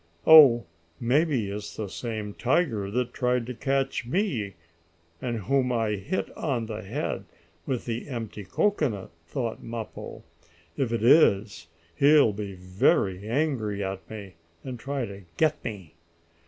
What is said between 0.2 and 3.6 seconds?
"Oh, maybe it's the same tiger that tried to